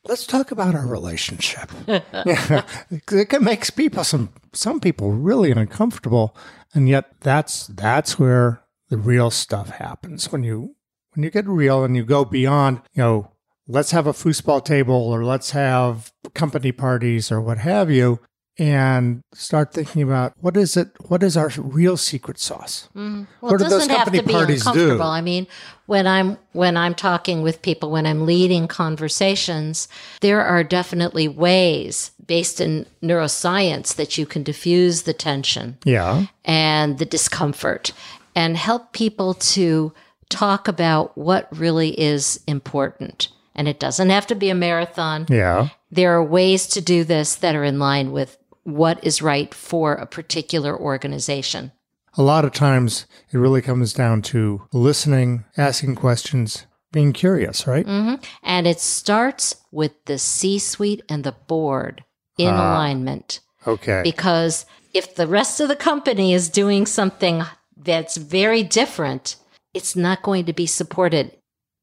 let's 0.06 0.28
talk 0.28 0.52
about 0.52 0.76
our 0.76 0.88
relationship. 0.88 1.72
yeah. 1.88 2.64
It 3.12 3.42
makes 3.42 3.70
people 3.70 4.04
some 4.04 4.30
some 4.54 4.80
people 4.80 5.12
really 5.12 5.52
uncomfortable, 5.52 6.36
and 6.74 6.90
yet 6.90 7.06
that's 7.22 7.68
that's 7.68 8.20
where 8.20 8.64
the 8.90 8.98
real 8.98 9.30
stuff 9.32 9.70
happens 9.70 10.32
when 10.32 10.44
you 10.44 10.76
when 11.14 11.24
you 11.24 11.30
get 11.30 11.48
real 11.48 11.84
and 11.84 11.96
you 11.96 12.04
go 12.04 12.26
beyond. 12.26 12.82
You 12.94 13.04
know, 13.04 13.32
let's 13.70 13.92
have 13.92 14.08
a 14.08 14.12
foosball 14.12 14.66
table 14.66 14.96
or 14.96 15.24
let's 15.24 15.52
have 15.52 16.12
company 16.34 16.72
parties 16.74 17.32
or 17.32 17.40
what 17.40 17.60
have 17.60 17.90
you. 17.90 18.20
And 18.58 19.22
start 19.34 19.74
thinking 19.74 20.02
about 20.02 20.34
what 20.42 20.58
is 20.58 20.76
it? 20.76 20.90
What 21.08 21.24
is 21.24 21.38
our 21.38 21.50
real 21.58 21.96
secret 21.96 22.38
sauce? 22.38 22.90
Mm-hmm. 22.94 23.24
Well, 23.40 23.54
What 23.54 23.62
it 23.62 23.64
do 23.64 23.70
those 23.70 23.88
company 23.88 24.22
parties 24.22 24.66
do? 24.66 25.02
I 25.02 25.22
mean, 25.22 25.48
when 25.86 26.06
I'm 26.06 26.38
when 26.52 26.76
I'm 26.76 26.94
talking 26.94 27.42
with 27.42 27.62
people, 27.62 27.90
when 27.90 28.06
I'm 28.06 28.26
leading 28.26 28.68
conversations, 28.68 29.88
there 30.20 30.44
are 30.44 30.62
definitely 30.66 31.30
ways 31.30 32.12
based 32.26 32.60
in 32.60 32.86
neuroscience 33.02 33.96
that 33.96 34.18
you 34.18 34.26
can 34.26 34.44
diffuse 34.44 35.04
the 35.04 35.14
tension 35.14 35.78
Yeah, 35.86 36.26
and 36.44 36.98
the 36.98 37.06
discomfort 37.06 37.94
and 38.36 38.58
help 38.58 38.92
people 38.92 39.36
to 39.36 39.94
talk 40.30 40.68
about 40.68 41.18
what 41.18 41.48
really 41.58 41.98
is 41.98 42.42
important. 42.46 43.30
And 43.56 43.68
it 43.68 43.80
doesn't 43.80 44.10
have 44.10 44.28
to 44.28 44.36
be 44.36 44.50
a 44.50 44.56
marathon. 44.56 45.26
yeah. 45.30 45.70
There 45.92 46.14
are 46.14 46.24
ways 46.24 46.68
to 46.68 46.82
do 46.82 47.04
this 47.04 47.36
that 47.36 47.56
are 47.56 47.64
in 47.64 47.80
line 47.80 48.12
with 48.12 48.38
what 48.64 49.04
is 49.04 49.22
right 49.22 49.54
for 49.54 49.94
a 49.94 50.06
particular 50.06 50.78
organization. 50.78 51.72
a 52.18 52.24
lot 52.24 52.46
of 52.46 52.52
times 52.52 53.06
it 53.32 53.38
really 53.38 53.62
comes 53.62 53.94
down 53.94 54.22
to 54.22 54.62
listening, 54.74 55.46
asking 55.58 55.96
questions, 55.96 56.66
being 56.92 57.14
curious, 57.14 57.68
right? 57.68 57.86
Mm-hmm. 57.86 58.16
And 58.44 58.68
it 58.68 58.80
starts 58.80 59.56
with 59.72 59.94
the 60.06 60.18
C 60.18 60.60
suite 60.60 61.02
and 61.08 61.24
the 61.24 61.32
board 61.32 62.04
in 62.38 62.50
ah. 62.50 62.74
alignment. 62.74 63.40
Okay. 63.66 64.02
Because 64.04 64.66
if 64.94 65.16
the 65.16 65.28
rest 65.28 65.60
of 65.60 65.68
the 65.68 65.76
company 65.76 66.34
is 66.34 66.50
doing 66.50 66.86
something 66.86 67.44
that's 67.78 68.18
very 68.18 68.64
different, 68.64 69.36
it's 69.74 69.96
not 69.96 70.24
going 70.24 70.46
to 70.46 70.54
be 70.54 70.66
supported. 70.66 71.32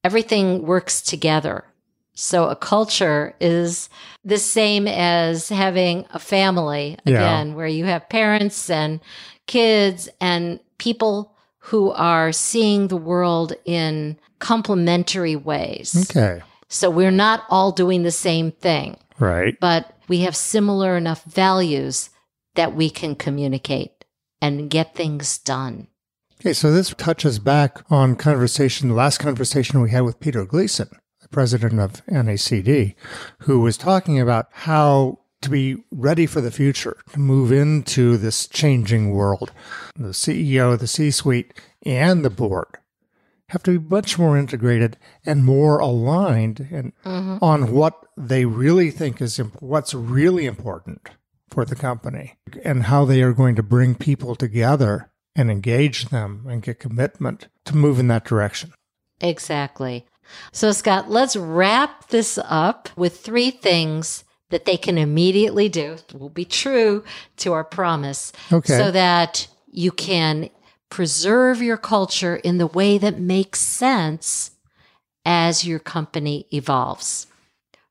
Everything 0.07 0.65
works 0.65 1.01
together. 1.01 1.65
So 2.15 2.47
a 2.47 2.55
culture 2.55 3.35
is 3.41 3.89
the 4.23 4.37
same 4.37 4.87
as 4.87 5.49
having 5.49 6.05
a 6.13 6.17
family 6.19 6.97
Yeah. 7.03 7.15
again, 7.17 7.55
where 7.55 7.67
you 7.67 7.83
have 7.85 8.07
parents 8.07 8.69
and 8.69 9.01
kids 9.47 10.07
and 10.21 10.61
people 10.77 11.33
who 11.69 11.91
are 11.91 12.31
seeing 12.31 12.87
the 12.87 12.95
world 13.11 13.51
in 13.65 14.17
complementary 14.39 15.35
ways. 15.35 15.89
okay. 16.09 16.41
So 16.69 16.89
we're 16.89 17.11
not 17.27 17.43
all 17.49 17.71
doing 17.73 18.03
the 18.03 18.11
same 18.27 18.51
thing, 18.51 18.95
Right. 19.19 19.55
but 19.59 19.91
we 20.07 20.19
have 20.21 20.35
similar 20.37 20.95
enough 20.95 21.23
values 21.25 22.09
that 22.55 22.73
we 22.73 22.89
can 22.89 23.13
communicate 23.15 24.05
and 24.41 24.69
get 24.69 24.95
things 24.95 25.37
done. 25.37 25.87
Okay, 26.39 26.53
so 26.53 26.71
this 26.71 26.93
touches 26.93 27.39
back 27.39 27.83
on 27.89 28.15
conversation, 28.15 28.89
the 28.89 28.95
last 28.95 29.17
conversation 29.17 29.81
we 29.81 29.89
had 29.89 30.01
with 30.01 30.19
Peter 30.19 30.45
Gleason, 30.45 30.89
the 31.21 31.27
president 31.29 31.79
of 31.79 32.05
NACD, 32.05 32.93
who 33.39 33.61
was 33.61 33.75
talking 33.75 34.19
about 34.19 34.47
how 34.51 35.19
to 35.41 35.49
be 35.49 35.77
ready 35.89 36.27
for 36.27 36.39
the 36.39 36.51
future, 36.51 36.97
to 37.13 37.19
move 37.19 37.51
into 37.51 38.17
this 38.17 38.47
changing 38.47 39.11
world. 39.11 39.51
The 39.95 40.09
CEO, 40.09 40.77
the 40.77 40.87
C 40.87 41.09
suite, 41.09 41.59
and 41.83 42.23
the 42.23 42.29
board 42.29 42.77
have 43.49 43.63
to 43.63 43.79
be 43.79 43.89
much 43.89 44.19
more 44.19 44.37
integrated 44.37 44.97
and 45.25 45.45
more 45.45 45.79
aligned 45.79 46.67
and 46.71 46.93
mm-hmm. 47.05 47.37
on 47.41 47.71
what 47.71 48.05
they 48.17 48.45
really 48.45 48.91
think 48.91 49.21
is 49.21 49.39
imp- 49.39 49.61
what's 49.61 49.93
really 49.93 50.45
important 50.45 51.09
for 51.49 51.63
the 51.63 51.75
company 51.75 52.37
and 52.63 52.83
how 52.83 53.05
they 53.05 53.21
are 53.21 53.33
going 53.33 53.55
to 53.55 53.63
bring 53.63 53.95
people 53.95 54.35
together 54.35 55.09
and 55.37 55.51
engage 55.51 56.09
them 56.09 56.45
and 56.49 56.61
get 56.63 56.79
commitment 56.79 57.47
to 57.65 57.77
move 57.77 57.99
in 57.99 58.07
that 58.07 58.25
direction. 58.25 58.73
Exactly. 59.21 60.05
So, 60.51 60.71
Scott, 60.71 61.09
let's 61.09 61.35
wrap 61.35 62.09
this 62.09 62.37
up 62.43 62.89
with 62.97 63.19
three 63.19 63.51
things 63.51 64.25
that 64.49 64.65
they 64.65 64.77
can 64.77 64.97
immediately 64.97 65.69
do. 65.69 65.97
Will 66.13 66.29
be 66.29 66.45
true 66.45 67.03
to 67.37 67.53
our 67.53 67.63
promise. 67.63 68.33
Okay. 68.51 68.77
So 68.77 68.91
that 68.91 69.47
you 69.71 69.91
can 69.91 70.49
preserve 70.89 71.61
your 71.61 71.77
culture 71.77 72.37
in 72.37 72.57
the 72.57 72.67
way 72.67 72.97
that 72.97 73.19
makes 73.19 73.59
sense 73.59 74.51
as 75.25 75.65
your 75.65 75.79
company 75.79 76.47
evolves. 76.53 77.27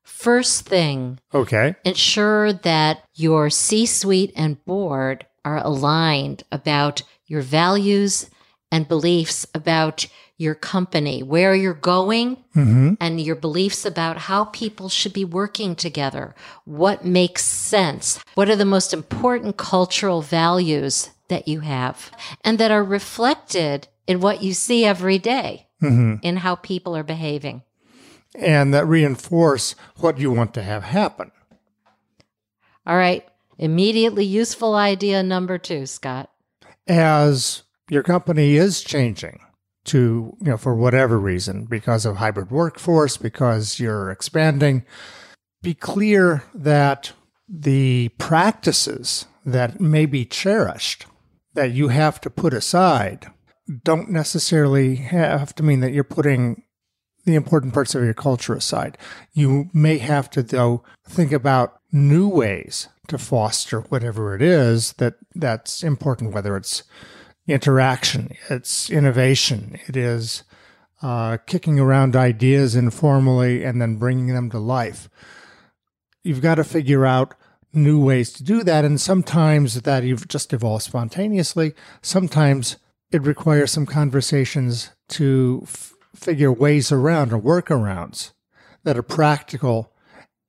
First 0.03 0.65
thing, 0.65 1.19
Okay. 1.33 1.75
ensure 1.85 2.51
that 2.51 3.03
your 3.13 3.51
C 3.51 3.85
suite 3.85 4.33
and 4.35 4.63
board 4.65 5.27
are 5.45 5.57
aligned 5.63 6.43
about 6.51 7.03
your 7.27 7.41
values 7.41 8.29
and 8.71 8.87
beliefs 8.87 9.45
about 9.53 10.07
your 10.37 10.55
company, 10.55 11.23
where 11.23 11.55
you're 11.55 11.73
going, 11.73 12.37
hmm 12.53 12.93
and 12.99 13.21
your 13.21 13.35
beliefs 13.35 13.85
about 13.85 14.17
how 14.17 14.45
people 14.45 14.89
should 14.89 15.13
be 15.13 15.25
working 15.25 15.75
together. 15.75 16.33
What 16.65 17.05
makes 17.05 17.43
sense? 17.43 18.19
What 18.33 18.49
are 18.49 18.55
the 18.55 18.65
most 18.65 18.91
important 18.91 19.57
cultural 19.57 20.21
values 20.23 21.11
that 21.27 21.47
you 21.47 21.59
have 21.59 22.11
and 22.43 22.57
that 22.57 22.71
are 22.71 22.83
reflected 22.83 23.87
in 24.07 24.19
what 24.19 24.41
you 24.41 24.53
see 24.53 24.83
every 24.85 25.19
day 25.19 25.67
hmm 25.79 26.15
in 26.23 26.37
how 26.37 26.55
people 26.55 26.95
are 26.95 27.03
behaving? 27.03 27.61
And 28.35 28.73
that 28.73 28.85
reinforce 28.85 29.75
what 29.97 30.17
you 30.17 30.31
want 30.31 30.53
to 30.55 30.63
have 30.63 30.83
happen. 30.83 31.31
All 32.85 32.97
right. 32.97 33.27
Immediately 33.57 34.25
useful 34.25 34.75
idea 34.75 35.23
number 35.23 35.57
two, 35.57 35.85
Scott. 35.85 36.29
As 36.87 37.63
your 37.89 38.03
company 38.03 38.55
is 38.55 38.81
changing 38.83 39.39
to, 39.85 40.35
you 40.41 40.51
know, 40.51 40.57
for 40.57 40.75
whatever 40.75 41.19
reason, 41.19 41.65
because 41.65 42.05
of 42.05 42.17
hybrid 42.17 42.51
workforce, 42.51 43.17
because 43.17 43.79
you're 43.79 44.11
expanding, 44.11 44.85
be 45.61 45.73
clear 45.73 46.43
that 46.53 47.13
the 47.47 48.09
practices 48.17 49.25
that 49.45 49.79
may 49.79 50.05
be 50.05 50.25
cherished 50.25 51.05
that 51.53 51.71
you 51.71 51.87
have 51.87 52.19
to 52.21 52.29
put 52.29 52.53
aside 52.53 53.27
don't 53.83 54.09
necessarily 54.09 54.97
have 54.97 55.55
to 55.55 55.63
mean 55.63 55.79
that 55.79 55.91
you're 55.91 56.03
putting 56.03 56.63
the 57.25 57.35
important 57.35 57.73
parts 57.73 57.95
of 57.95 58.03
your 58.03 58.13
culture 58.13 58.53
aside. 58.53 58.97
You 59.33 59.69
may 59.73 59.97
have 59.97 60.29
to, 60.31 60.43
though, 60.43 60.83
think 61.07 61.31
about 61.31 61.79
new 61.91 62.27
ways 62.27 62.87
to 63.07 63.17
foster 63.17 63.81
whatever 63.81 64.35
it 64.35 64.41
is 64.41 64.93
that 64.93 65.15
that's 65.35 65.83
important, 65.83 66.33
whether 66.33 66.57
it's 66.57 66.83
interaction, 67.47 68.31
it's 68.49 68.89
innovation, 68.89 69.79
it 69.87 69.95
is 69.95 70.43
uh, 71.01 71.37
kicking 71.45 71.79
around 71.79 72.15
ideas 72.15 72.75
informally 72.75 73.63
and 73.63 73.81
then 73.81 73.97
bringing 73.97 74.27
them 74.27 74.49
to 74.49 74.59
life. 74.59 75.09
You've 76.23 76.41
got 76.41 76.55
to 76.55 76.63
figure 76.63 77.05
out 77.05 77.35
new 77.73 78.03
ways 78.03 78.33
to 78.33 78.43
do 78.43 78.63
that. 78.63 78.83
And 78.83 78.99
sometimes 78.99 79.81
that 79.81 80.03
you've 80.03 80.27
just 80.27 80.53
evolved 80.53 80.83
spontaneously. 80.83 81.73
Sometimes 82.01 82.77
it 83.11 83.21
requires 83.21 83.71
some 83.71 83.85
conversations 83.85 84.91
to 85.09 85.61
f- 85.63 85.93
figure 86.15 86.51
ways 86.51 86.91
around 86.91 87.31
or 87.31 87.39
workarounds 87.39 88.33
that 88.83 88.97
are 88.97 89.03
practical 89.03 89.93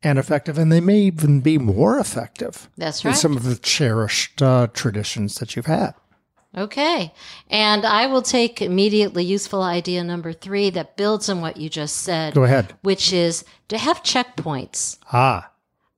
and 0.02 0.18
effective. 0.18 0.58
And 0.58 0.70
they 0.70 0.80
may 0.80 0.98
even 1.00 1.40
be 1.40 1.58
more 1.58 1.98
effective 1.98 2.68
That's 2.76 3.02
than 3.02 3.10
right. 3.12 3.18
some 3.18 3.36
of 3.36 3.44
the 3.44 3.56
cherished 3.56 4.40
uh, 4.42 4.68
traditions 4.72 5.36
that 5.36 5.56
you've 5.56 5.66
had. 5.66 5.94
Okay. 6.56 7.12
And 7.50 7.84
I 7.84 8.06
will 8.06 8.22
take 8.22 8.62
immediately 8.62 9.22
useful 9.24 9.62
idea 9.62 10.02
number 10.02 10.32
three 10.32 10.70
that 10.70 10.96
builds 10.96 11.28
on 11.28 11.40
what 11.40 11.56
you 11.58 11.68
just 11.68 11.98
said, 11.98 12.34
Go 12.34 12.44
ahead. 12.44 12.74
which 12.82 13.12
is 13.12 13.44
to 13.68 13.76
have 13.78 14.02
checkpoints 14.02 14.98
Ah, 15.12 15.50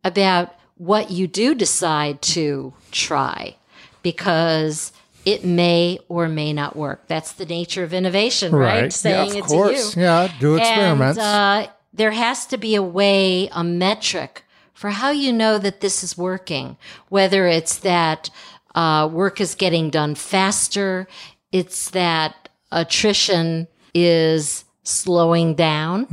about 0.05 0.53
what 0.77 1.11
you 1.11 1.27
do 1.29 1.55
decide 1.55 2.21
to 2.23 2.75
try 2.91 3.57
because 4.03 4.93
it 5.25 5.45
may 5.45 5.99
or 6.09 6.29
may 6.29 6.53
not 6.53 6.75
work. 6.75 7.07
That's 7.07 7.33
the 7.33 7.47
nature 7.47 7.85
of 7.85 7.93
innovation, 7.93 8.53
right? 8.53 8.83
right. 8.83 8.93
Saying 8.93 9.35
yeah, 9.35 9.41
of 9.41 9.47
course. 9.47 9.93
to 9.93 10.01
you. 10.01 10.07
Yeah, 10.07 10.33
do 10.41 10.57
experiments. 10.57 11.19
And 11.19 11.69
uh, 11.69 11.73
there 12.01 12.13
has 12.13 12.47
to 12.47 12.57
be 12.57 12.75
a 12.75 12.83
way, 12.83 13.51
a 13.53 13.63
metric 13.63 14.45
for 14.73 14.89
how 14.89 15.11
you 15.11 15.31
know 15.31 15.59
that 15.59 15.83
this 15.83 16.03
is 16.03 16.17
working, 16.17 16.79
whether 17.11 17.47
it's 17.47 17.77
that 17.81 18.31
uh, 18.75 19.07
work 19.13 19.39
is 19.39 19.55
getting 19.55 19.91
done 19.91 20.15
faster, 20.15 21.07
it's 21.53 21.91
that 21.91 22.49
attrition 22.73 23.69
is 23.93 24.65
slowing 24.83 25.55
down 25.55 26.07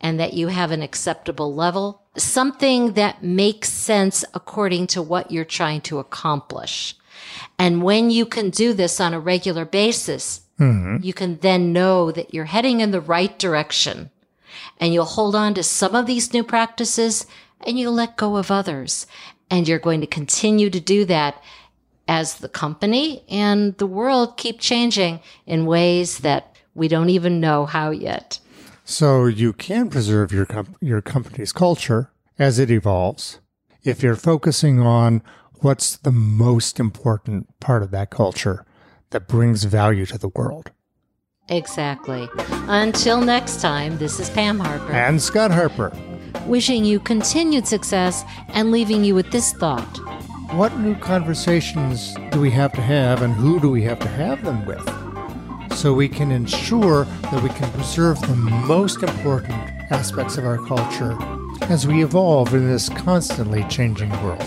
and 0.00 0.20
that 0.20 0.34
you 0.34 0.46
have 0.46 0.70
an 0.70 0.82
acceptable 0.82 1.52
level, 1.52 2.00
something 2.16 2.92
that 2.92 3.24
makes 3.24 3.70
sense 3.70 4.24
according 4.34 4.86
to 4.86 5.02
what 5.02 5.32
you're 5.32 5.44
trying 5.44 5.80
to 5.80 5.98
accomplish. 5.98 6.94
And 7.58 7.82
when 7.82 8.08
you 8.12 8.24
can 8.24 8.50
do 8.50 8.72
this 8.72 9.00
on 9.00 9.12
a 9.12 9.18
regular 9.18 9.64
basis, 9.64 10.42
you 11.02 11.12
can 11.12 11.38
then 11.38 11.72
know 11.72 12.12
that 12.12 12.32
you're 12.32 12.44
heading 12.44 12.80
in 12.80 12.92
the 12.92 13.00
right 13.00 13.36
direction 13.36 14.10
and 14.78 14.92
you'll 14.92 15.04
hold 15.04 15.34
on 15.34 15.54
to 15.54 15.62
some 15.62 15.94
of 15.94 16.06
these 16.06 16.32
new 16.32 16.44
practices 16.44 17.26
and 17.66 17.78
you'll 17.78 17.92
let 17.92 18.16
go 18.16 18.36
of 18.36 18.50
others. 18.50 19.06
And 19.50 19.68
you're 19.68 19.78
going 19.78 20.00
to 20.00 20.06
continue 20.06 20.70
to 20.70 20.80
do 20.80 21.04
that 21.04 21.42
as 22.08 22.36
the 22.36 22.48
company 22.48 23.24
and 23.28 23.76
the 23.78 23.86
world 23.86 24.36
keep 24.36 24.60
changing 24.60 25.20
in 25.46 25.66
ways 25.66 26.18
that 26.18 26.56
we 26.74 26.88
don't 26.88 27.10
even 27.10 27.40
know 27.40 27.66
how 27.66 27.90
yet. 27.90 28.38
So 28.84 29.26
you 29.26 29.52
can 29.52 29.88
preserve 29.88 30.32
your 30.32 30.44
com- 30.44 30.76
your 30.80 31.00
company's 31.00 31.52
culture 31.52 32.10
as 32.38 32.58
it 32.58 32.70
evolves 32.70 33.40
if 33.82 34.02
you're 34.02 34.16
focusing 34.16 34.80
on 34.80 35.22
what's 35.60 35.96
the 35.96 36.12
most 36.12 36.78
important 36.78 37.48
part 37.60 37.82
of 37.82 37.90
that 37.92 38.10
culture 38.10 38.66
that 39.10 39.28
brings 39.28 39.64
value 39.64 40.04
to 40.06 40.18
the 40.18 40.28
world. 40.28 40.70
Exactly. 41.48 42.28
Until 42.68 43.20
next 43.20 43.60
time, 43.60 43.98
this 43.98 44.18
is 44.18 44.30
Pam 44.30 44.58
Harper, 44.58 44.92
And 44.92 45.20
Scott 45.20 45.50
Harper, 45.50 45.92
wishing 46.46 46.84
you 46.84 46.98
continued 47.00 47.66
success 47.66 48.24
and 48.48 48.70
leaving 48.70 49.04
you 49.04 49.14
with 49.14 49.30
this 49.30 49.52
thought. 49.52 49.98
what 50.54 50.76
new 50.78 50.94
conversations 50.96 52.14
do 52.30 52.40
we 52.40 52.50
have 52.50 52.72
to 52.72 52.80
have 52.80 53.22
and 53.22 53.34
who 53.34 53.58
do 53.60 53.68
we 53.70 53.82
have 53.82 53.98
to 53.98 54.08
have 54.08 54.42
them 54.44 54.64
with? 54.64 54.88
So 55.76 55.92
we 55.92 56.08
can 56.08 56.30
ensure 56.30 57.04
that 57.04 57.42
we 57.42 57.48
can 57.50 57.70
preserve 57.72 58.20
the 58.20 58.36
most 58.36 59.02
important 59.02 59.52
aspects 59.90 60.38
of 60.38 60.46
our 60.46 60.58
culture 60.58 61.18
as 61.62 61.86
we 61.86 62.02
evolve 62.04 62.54
in 62.54 62.68
this 62.68 62.88
constantly 62.88 63.64
changing 63.68 64.10
world. 64.22 64.46